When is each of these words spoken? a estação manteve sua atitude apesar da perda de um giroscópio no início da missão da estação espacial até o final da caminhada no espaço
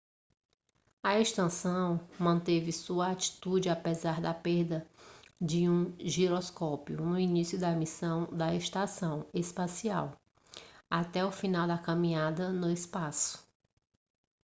a 1.03 1.19
estação 1.19 2.01
manteve 2.19 2.71
sua 2.71 3.11
atitude 3.11 3.69
apesar 3.69 4.19
da 4.19 4.33
perda 4.33 4.83
de 5.39 5.69
um 5.69 5.93
giroscópio 5.99 6.97
no 6.99 7.19
início 7.19 7.59
da 7.59 7.69
missão 7.75 8.25
da 8.35 8.55
estação 8.55 9.27
espacial 9.31 10.19
até 10.89 11.23
o 11.23 11.31
final 11.31 11.67
da 11.67 11.77
caminhada 11.77 12.51
no 12.51 12.71
espaço 12.71 13.45